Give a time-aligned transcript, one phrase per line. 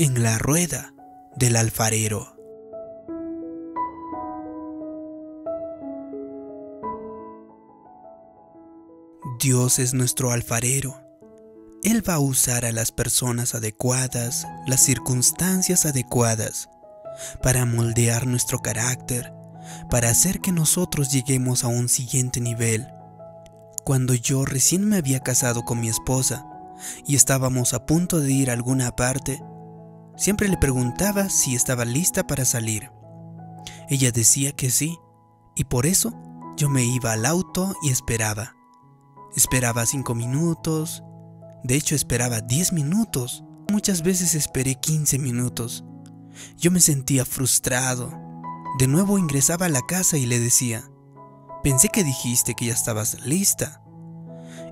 [0.00, 0.94] en la rueda
[1.34, 2.36] del alfarero.
[9.40, 11.02] Dios es nuestro alfarero.
[11.82, 16.68] Él va a usar a las personas adecuadas, las circunstancias adecuadas,
[17.42, 19.32] para moldear nuestro carácter,
[19.90, 22.86] para hacer que nosotros lleguemos a un siguiente nivel.
[23.84, 26.46] Cuando yo recién me había casado con mi esposa
[27.04, 29.42] y estábamos a punto de ir a alguna parte,
[30.18, 32.90] siempre le preguntaba si estaba lista para salir.
[33.88, 34.98] Ella decía que sí,
[35.54, 36.12] y por eso
[36.56, 38.54] yo me iba al auto y esperaba.
[39.34, 41.02] Esperaba cinco minutos,
[41.64, 45.84] de hecho esperaba diez minutos, muchas veces esperé 15 minutos.
[46.56, 48.12] Yo me sentía frustrado.
[48.78, 50.84] De nuevo ingresaba a la casa y le decía,
[51.62, 53.82] pensé que dijiste que ya estabas lista.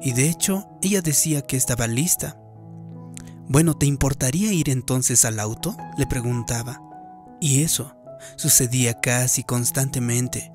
[0.03, 2.41] Y de hecho, ella decía que estaba lista.
[3.49, 5.77] Bueno, ¿te importaría ir entonces al auto?
[5.97, 6.83] le preguntaba.
[7.41, 7.95] Y eso
[8.37, 10.53] sucedía casi constantemente.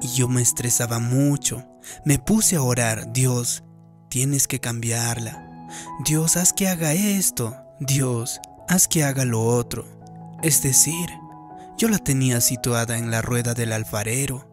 [0.00, 1.66] Y yo me estresaba mucho.
[2.04, 3.64] Me puse a orar, Dios,
[4.08, 5.68] tienes que cambiarla.
[6.04, 7.56] Dios, haz que haga esto.
[7.80, 9.86] Dios, haz que haga lo otro.
[10.42, 11.08] Es decir,
[11.78, 14.48] yo la tenía situada en la rueda del alfarero.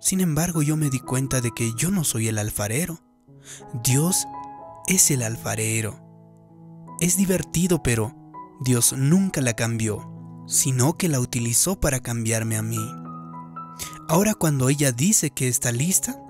[0.00, 3.00] Sin embargo, yo me di cuenta de que yo no soy el alfarero.
[3.84, 4.26] Dios
[4.86, 6.09] es el alfarero.
[7.00, 8.14] Es divertido, pero
[8.60, 12.78] Dios nunca la cambió, sino que la utilizó para cambiarme a mí.
[14.06, 16.20] Ahora cuando ella dice que está lista,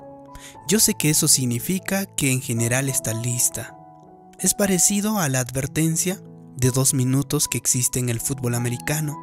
[0.69, 3.77] yo sé que eso significa que en general está lista.
[4.39, 6.23] Es parecido a la advertencia
[6.57, 9.17] de dos minutos que existe en el fútbol americano.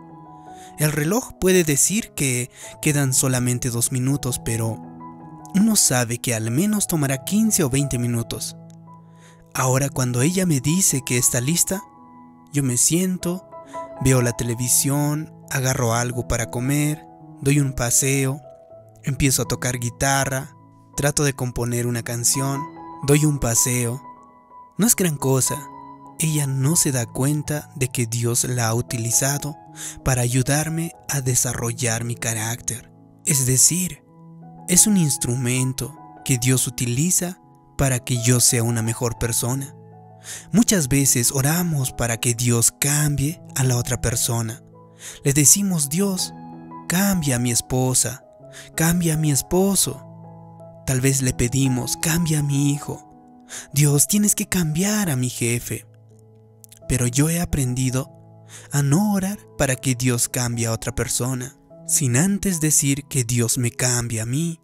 [0.79, 2.51] El reloj puede decir que
[2.81, 4.81] quedan solamente dos minutos, pero
[5.55, 8.57] uno sabe que al menos tomará 15 o 20 minutos.
[9.57, 11.81] Ahora cuando ella me dice que está lista,
[12.53, 13.49] yo me siento,
[14.01, 17.03] veo la televisión, agarro algo para comer,
[17.41, 18.39] doy un paseo,
[19.01, 20.55] empiezo a tocar guitarra,
[20.95, 22.61] trato de componer una canción,
[23.07, 23.99] doy un paseo.
[24.77, 25.59] No es gran cosa,
[26.19, 29.55] ella no se da cuenta de que Dios la ha utilizado
[30.05, 32.91] para ayudarme a desarrollar mi carácter.
[33.25, 34.03] Es decir,
[34.67, 37.39] es un instrumento que Dios utiliza
[37.77, 39.75] para que yo sea una mejor persona.
[40.51, 44.61] Muchas veces oramos para que Dios cambie a la otra persona.
[45.23, 46.33] Le decimos, Dios,
[46.87, 48.25] cambia a mi esposa,
[48.75, 50.03] cambia a mi esposo.
[50.85, 53.03] Tal vez le pedimos, cambia a mi hijo.
[53.73, 55.85] Dios, tienes que cambiar a mi jefe.
[56.87, 58.11] Pero yo he aprendido
[58.71, 63.57] a no orar para que Dios cambie a otra persona, sin antes decir que Dios
[63.57, 64.59] me cambie a mí.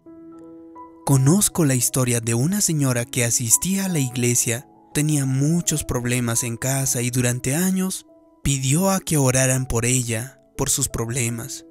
[1.04, 6.56] Conozco la historia de una señora que asistía a la iglesia, tenía muchos problemas en
[6.56, 8.06] casa y durante años
[8.42, 11.66] pidió a que oraran por ella, por sus problemas.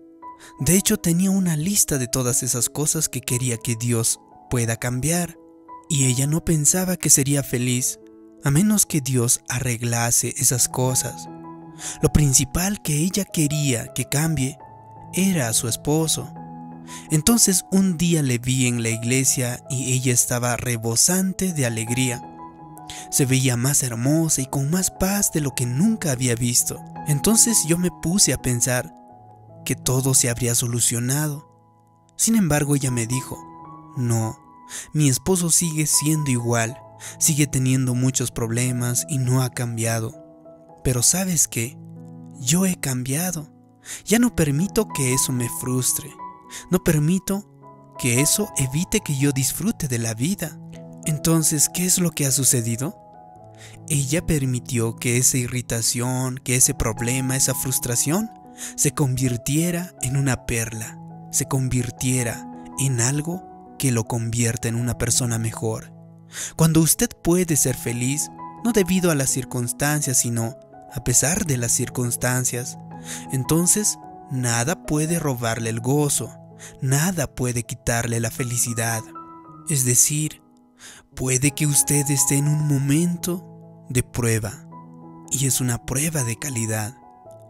[0.60, 4.20] De hecho, tenía una lista de todas esas cosas que quería que Dios
[4.52, 5.40] pueda cambiar,
[5.90, 8.00] y ella no pensaba que sería feliz
[8.44, 11.28] a menos que Dios arreglase esas cosas.
[12.04, 14.60] Lo principal que ella quería que cambie
[15.14, 16.32] era a su esposo.
[17.12, 22.22] Entonces un día le vi en la iglesia y ella estaba rebosante de alegría.
[23.12, 26.80] Se veía más hermosa y con más paz de lo que nunca había visto.
[27.08, 28.94] Entonces yo me puse a pensar
[29.66, 31.50] que todo se habría solucionado.
[32.18, 33.38] Sin embargo, ella me dijo,
[33.98, 34.38] no,
[34.94, 36.78] mi esposo sigue siendo igual
[37.20, 40.14] sigue teniendo muchos problemas y no ha cambiado.
[40.84, 41.78] Pero sabes qué,
[42.40, 43.50] yo he cambiado.
[44.06, 46.10] Ya no permito que eso me frustre.
[46.70, 47.50] No permito
[47.98, 50.60] que eso evite que yo disfrute de la vida.
[51.06, 53.00] Entonces, ¿qué es lo que ha sucedido?
[53.88, 58.30] Ella permitió que esa irritación, que ese problema, esa frustración,
[58.76, 61.00] se convirtiera en una perla,
[61.32, 62.48] se convirtiera
[62.80, 65.94] en algo que lo convierta en una persona mejor.
[66.56, 68.30] Cuando usted puede ser feliz,
[68.64, 70.56] no debido a las circunstancias, sino
[70.94, 72.78] a pesar de las circunstancias,
[73.32, 73.98] entonces
[74.32, 76.32] nada puede robarle el gozo,
[76.82, 79.02] nada puede quitarle la felicidad.
[79.70, 80.42] Es decir,
[81.16, 84.68] puede que usted esté en un momento de prueba,
[85.32, 86.98] y es una prueba de calidad.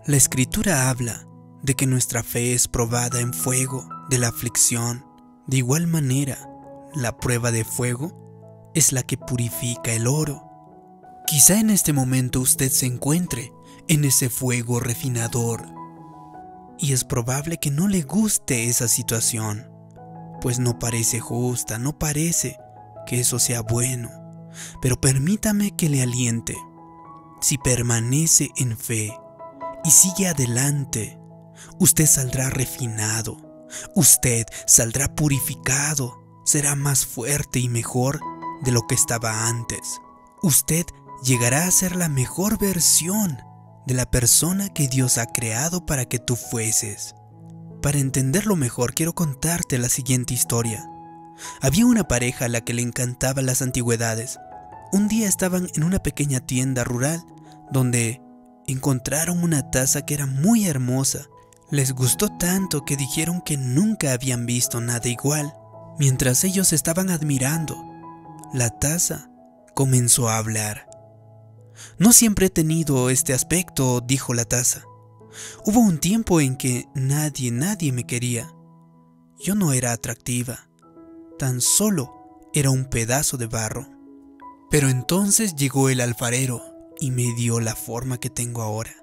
[0.06, 1.28] La escritura habla
[1.64, 5.06] de que nuestra fe es probada en fuego de la aflicción.
[5.48, 6.38] De igual manera,
[6.94, 10.50] la prueba de fuego es la que purifica el oro.
[11.26, 13.52] Quizá en este momento usted se encuentre
[13.88, 15.74] en ese fuego refinador
[16.84, 19.72] y es probable que no le guste esa situación,
[20.42, 22.58] pues no parece justa, no parece
[23.08, 24.12] que eso sea bueno,
[24.82, 26.58] pero permítame que le aliente.
[27.40, 29.18] si permanece en fe
[29.86, 31.18] y sigue adelante,
[31.80, 33.38] usted saldrá refinado,
[33.96, 38.20] usted saldrá purificado, será más fuerte y mejor
[38.64, 40.02] de lo que estaba antes.
[40.42, 40.86] Usted
[41.24, 43.38] llegará a ser la mejor versión
[43.86, 47.16] de la persona que Dios ha creado para que tú fueses.
[47.82, 50.90] Para entenderlo mejor quiero contarte la siguiente historia.
[51.62, 54.40] Había una pareja a la que le encantaban las antigüedades.
[54.92, 57.24] Un día estaban en una pequeña tienda rural
[57.72, 58.22] donde
[58.68, 61.26] encontraron una taza que era muy hermosa.
[61.72, 65.54] Les gustó tanto que dijeron que nunca habían visto nada igual.
[65.98, 67.76] Mientras ellos estaban admirando,
[68.54, 69.30] la taza
[69.74, 70.88] comenzó a hablar.
[71.98, 74.84] No siempre he tenido este aspecto, dijo la taza.
[75.66, 78.54] Hubo un tiempo en que nadie, nadie me quería.
[79.40, 80.70] Yo no era atractiva,
[81.38, 83.88] tan solo era un pedazo de barro.
[84.70, 86.62] Pero entonces llegó el alfarero
[87.00, 88.96] y me dio la forma que tengo ahora.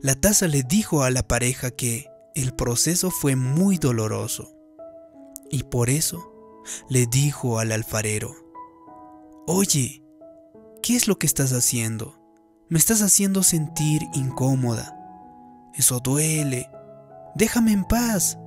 [0.00, 4.54] La taza le dijo a la pareja que el proceso fue muy doloroso.
[5.50, 6.32] Y por eso
[6.88, 8.34] le dijo al alfarero,
[9.46, 10.02] Oye,
[10.88, 12.18] ¿qué es lo que estás haciendo?
[12.70, 14.96] Me estás haciendo sentir incómoda.
[15.74, 16.70] Eso duele.
[17.34, 18.38] Déjame en paz.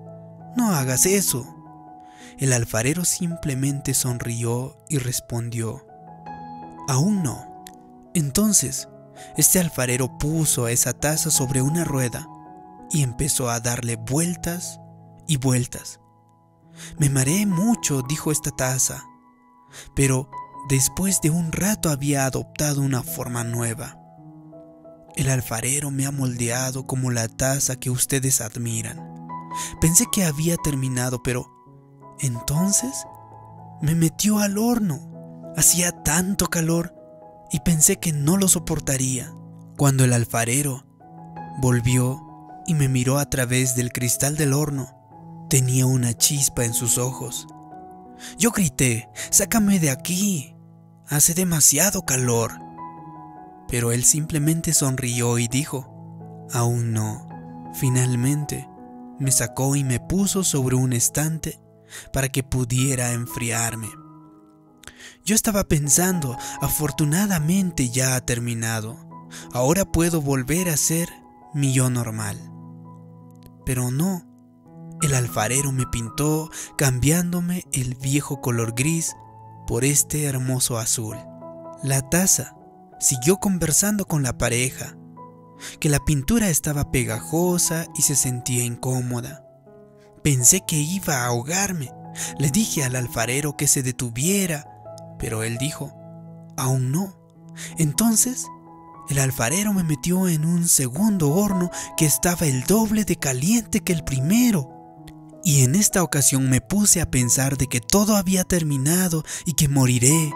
[0.58, 1.46] No hagas eso.
[2.40, 5.86] El alfarero simplemente sonrió y respondió,
[6.88, 7.64] Aún no.
[8.16, 8.90] Entonces,
[9.38, 12.28] este alfarero puso a esa taza sobre una rueda
[12.90, 14.80] y empezó a darle vueltas
[15.28, 16.00] y vueltas.
[16.98, 19.04] Me mareé mucho, dijo esta taza,
[19.94, 20.32] pero
[20.70, 23.98] después de un rato había adoptado una forma nueva.
[25.16, 29.28] El alfarero me ha moldeado como la taza que ustedes admiran.
[29.82, 31.52] Pensé que había terminado, pero
[32.20, 33.06] entonces
[33.82, 35.54] me metió al horno.
[35.58, 36.96] Hacía tanto calor
[37.52, 39.34] y pensé que no lo soportaría.
[39.78, 40.86] Cuando el alfarero
[41.60, 42.22] volvió
[42.68, 44.88] y me miró a través del cristal del horno,
[45.50, 47.48] tenía una chispa en sus ojos.
[48.38, 50.56] Yo grité, sácame de aquí.
[51.08, 52.52] Hace demasiado calor
[53.72, 57.30] pero él simplemente sonrió y dijo, aún no.
[57.74, 58.68] Finalmente,
[59.18, 61.58] me sacó y me puso sobre un estante
[62.12, 63.88] para que pudiera enfriarme.
[65.24, 68.98] Yo estaba pensando, afortunadamente ya ha terminado.
[69.54, 71.08] Ahora puedo volver a ser
[71.54, 72.38] mi yo normal.
[73.66, 74.26] Pero no.
[75.02, 79.16] El alfarero me pintó cambiándome el viejo color gris
[79.66, 81.18] por este hermoso azul.
[81.84, 82.56] La taza
[83.00, 84.96] siguió conversando con la pareja,
[85.80, 89.44] que la pintura estaba pegajosa y se sentía incómoda.
[90.24, 91.92] Pensé que iba a ahogarme.
[92.38, 94.68] Le dije al alfarero que se detuviera,
[95.18, 95.92] pero él dijo,
[96.58, 97.16] aún no.
[97.78, 98.46] Entonces,
[99.10, 103.94] el alfarero me metió en un segundo horno que estaba el doble de caliente que
[103.94, 104.81] el primero.
[105.44, 109.68] Y en esta ocasión me puse a pensar de que todo había terminado y que
[109.68, 110.32] moriré.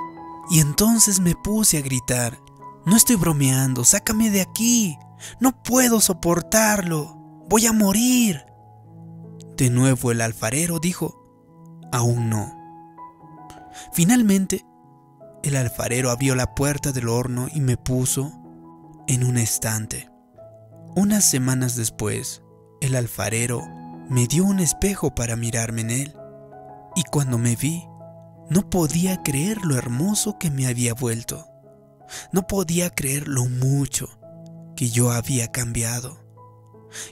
[0.49, 2.39] Y entonces me puse a gritar,
[2.85, 4.97] no estoy bromeando, sácame de aquí.
[5.39, 7.15] No puedo soportarlo.
[7.49, 8.45] Voy a morir.
[9.57, 12.53] De nuevo el alfarero dijo, aún no.
[13.93, 14.65] Finalmente,
[15.43, 18.33] el alfarero abrió la puerta del horno y me puso
[19.07, 20.09] en un estante.
[20.95, 22.41] Unas semanas después,
[22.81, 23.63] el alfarero
[24.09, 26.15] me dio un espejo para mirarme en él,
[26.95, 27.83] y cuando me vi,
[28.49, 31.47] no podía creer lo hermoso que me había vuelto.
[32.31, 34.19] No podía creer lo mucho
[34.75, 36.23] que yo había cambiado.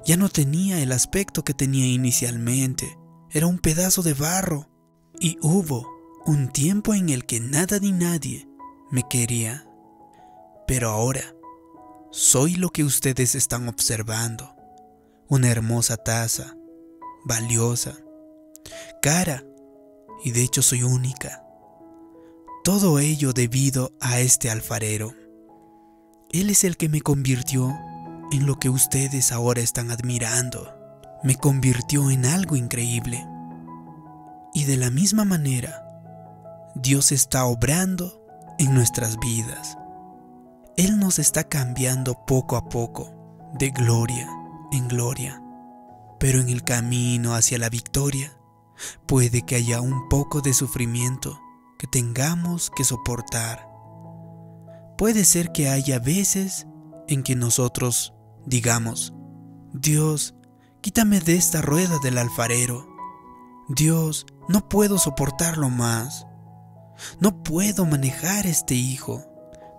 [0.06, 2.98] Ya no tenía el aspecto que tenía inicialmente.
[3.32, 4.70] Era un pedazo de barro.
[5.20, 5.90] Y hubo
[6.26, 8.48] un tiempo en el que nada ni nadie
[8.92, 9.68] me quería.
[10.68, 11.36] Pero ahora
[12.12, 14.56] soy lo que ustedes están observando.
[15.28, 16.56] Una hermosa taza,
[17.26, 17.96] valiosa,
[19.02, 19.44] cara,
[20.24, 21.44] y de hecho soy única.
[22.64, 25.14] Todo ello debido a este alfarero.
[26.32, 27.78] Él es el que me convirtió
[28.32, 30.74] en lo que ustedes ahora están admirando.
[31.24, 33.26] Me convirtió en algo increíble.
[34.54, 35.86] Y de la misma manera,
[36.76, 38.26] Dios está obrando
[38.58, 39.78] en nuestras vidas.
[40.78, 43.12] Él nos está cambiando poco a poco,
[43.60, 44.28] de gloria
[44.72, 45.43] en gloria.
[46.24, 48.32] Pero en el camino hacia la victoria,
[49.06, 51.38] puede que haya un poco de sufrimiento
[51.78, 53.68] que tengamos que soportar.
[54.98, 56.66] Puede ser que haya veces
[57.10, 58.14] en que nosotros
[58.46, 59.14] digamos,
[59.74, 60.34] Dios,
[60.80, 62.88] quítame de esta rueda del alfarero.
[63.68, 66.26] Dios, no puedo soportarlo más.
[67.20, 69.26] No puedo manejar este hijo.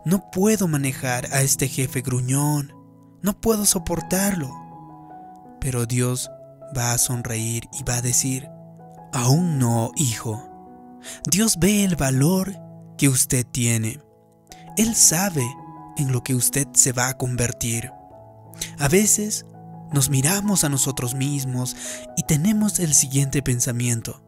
[0.04, 2.70] No puedo manejar a este jefe gruñón.
[3.22, 4.50] No puedo soportarlo.
[5.58, 6.30] Pero Dios
[6.76, 8.48] va a sonreír y va a decir,
[9.12, 10.50] aún no, hijo.
[11.30, 12.54] Dios ve el valor
[12.98, 14.00] que usted tiene.
[14.76, 15.44] Él sabe
[15.96, 17.90] en lo que usted se va a convertir.
[18.78, 19.46] A veces
[19.92, 21.76] nos miramos a nosotros mismos
[22.16, 24.22] y tenemos el siguiente pensamiento.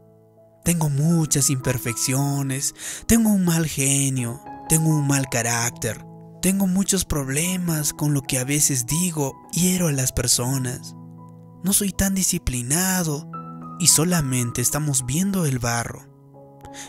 [0.65, 2.75] Tengo muchas imperfecciones,
[3.07, 6.05] tengo un mal genio, tengo un mal carácter,
[6.43, 10.96] tengo muchos problemas con lo que a veces digo, hiero a las personas.
[11.67, 13.29] No soy tan disciplinado
[13.81, 16.07] y solamente estamos viendo el barro.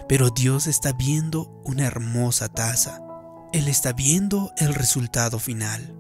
[0.08, 3.02] Pero Dios está viendo una hermosa taza.
[3.54, 5.96] Él está viendo el resultado final.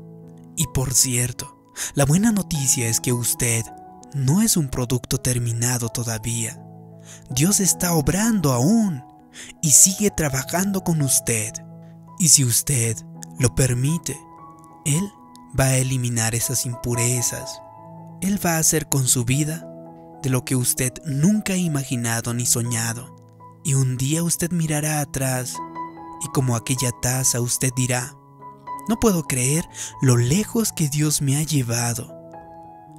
[0.56, 3.64] Y por cierto, la buena noticia es que usted
[4.14, 6.62] no es un producto terminado todavía.
[7.32, 9.04] Dios está obrando aún
[9.64, 11.52] y sigue trabajando con usted.
[12.20, 12.96] Y si usted
[13.40, 14.16] lo permite,
[14.86, 15.12] Él
[15.60, 17.60] va a eliminar esas impurezas.
[18.22, 19.68] Él va a hacer con su vida
[20.24, 23.16] de lo que usted nunca ha imaginado ni soñado.
[23.64, 25.56] Y un día usted mirará atrás
[26.24, 28.16] y como aquella taza usted dirá,
[28.88, 29.66] no puedo creer
[30.02, 32.14] lo lejos que Dios me ha llevado.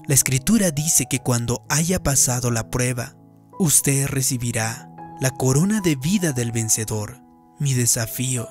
[0.07, 3.17] La escritura dice que cuando haya pasado la prueba,
[3.59, 7.21] usted recibirá la corona de vida del vencedor.
[7.59, 8.49] Mi desafío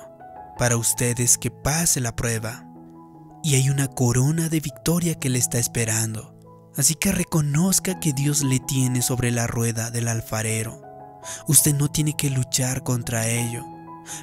[0.58, 2.64] para usted es que pase la prueba.
[3.42, 6.37] Y hay una corona de victoria que le está esperando.
[6.78, 10.80] Así que reconozca que Dios le tiene sobre la rueda del alfarero.
[11.48, 13.64] Usted no tiene que luchar contra ello.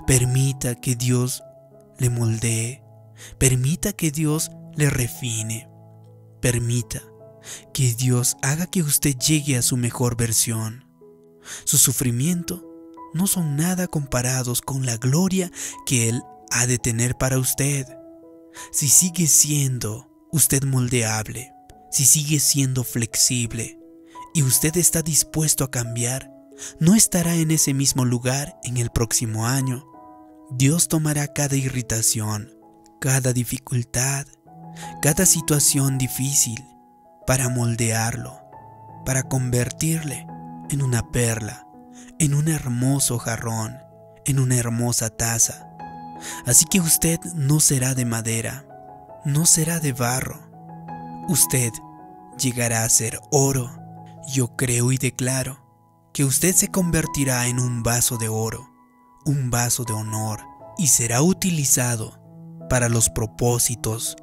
[0.08, 1.44] Permita que Dios
[2.00, 2.82] le moldee.
[3.38, 5.70] Permita que Dios le refine.
[6.42, 7.02] Permita
[7.74, 10.86] que Dios haga que usted llegue a su mejor versión.
[11.66, 12.66] Su sufrimiento
[13.14, 15.52] no son nada comparados con la gloria
[15.86, 17.86] que Él ha de tener para usted.
[18.72, 21.55] Si sigue siendo usted moldeable,
[21.92, 23.80] si sigue siendo flexible
[24.34, 26.32] y usted está dispuesto a cambiar,
[26.80, 29.86] no estará en ese mismo lugar en el próximo año.
[30.52, 32.54] Dios tomará cada irritación,
[33.00, 34.26] cada dificultad,
[35.02, 36.64] cada situación difícil
[37.26, 38.42] para moldearlo,
[39.06, 40.28] para convertirle
[40.70, 41.68] en una perla,
[42.20, 43.78] en un hermoso jarrón,
[44.26, 45.68] en una hermosa taza.
[46.46, 48.66] Así que usted no será de madera,
[49.26, 50.55] no será de barro.
[51.28, 51.72] Usted
[52.38, 53.72] llegará a ser oro.
[54.34, 55.64] Yo creo y declaro
[56.14, 58.70] que usted se convertirá en un vaso de oro,
[59.26, 60.42] un vaso de honor,
[60.78, 62.20] y será utilizado
[62.70, 64.16] para los propósitos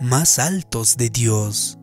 [0.00, 1.78] más altos de Dios.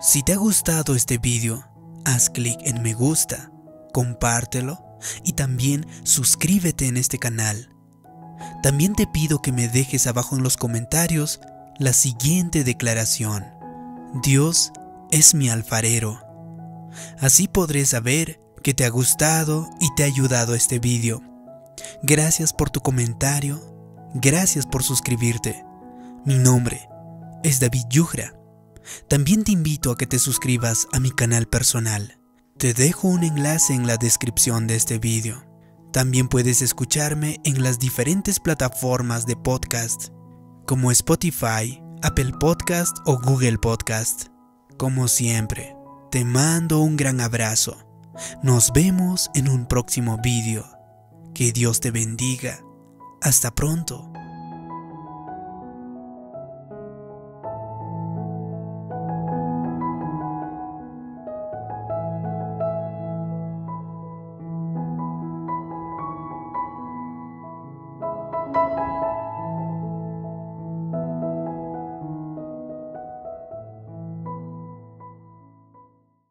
[0.00, 1.64] Si te ha gustado este vídeo,
[2.04, 3.50] haz clic en me gusta,
[3.92, 4.78] compártelo
[5.24, 7.75] y también suscríbete en este canal.
[8.62, 11.40] También te pido que me dejes abajo en los comentarios
[11.78, 13.44] la siguiente declaración.
[14.22, 14.72] Dios
[15.10, 16.20] es mi alfarero.
[17.20, 21.22] Así podré saber que te ha gustado y te ha ayudado este vídeo.
[22.02, 23.60] Gracias por tu comentario,
[24.14, 25.64] gracias por suscribirte.
[26.24, 26.88] Mi nombre
[27.44, 28.34] es David Yugra.
[29.08, 32.18] También te invito a que te suscribas a mi canal personal.
[32.56, 35.44] Te dejo un enlace en la descripción de este vídeo.
[35.96, 40.08] También puedes escucharme en las diferentes plataformas de podcast
[40.66, 44.26] como Spotify, Apple Podcast o Google Podcast.
[44.76, 45.74] Como siempre,
[46.10, 47.78] te mando un gran abrazo.
[48.42, 50.66] Nos vemos en un próximo vídeo.
[51.34, 52.60] Que Dios te bendiga.
[53.22, 54.12] Hasta pronto.